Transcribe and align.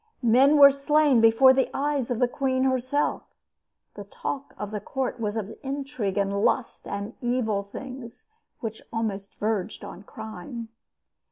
Men 0.23 0.57
were 0.57 0.71
slain 0.71 1.21
before 1.21 1.53
the 1.53 1.69
eyes 1.77 2.09
of 2.09 2.17
the 2.17 2.27
queen 2.27 2.63
herself. 2.63 3.21
The 3.93 4.03
talk 4.03 4.55
of 4.57 4.71
the 4.71 4.79
court 4.79 5.19
was 5.19 5.37
of 5.37 5.55
intrigue 5.61 6.17
and 6.17 6.43
lust 6.43 6.87
and 6.87 7.13
evil 7.21 7.61
things 7.61 8.25
which 8.61 8.81
often 8.91 9.19
verged 9.39 9.83
on 9.83 10.01
crime. 10.01 10.69